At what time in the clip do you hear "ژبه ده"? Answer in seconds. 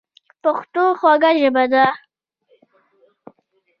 1.41-1.85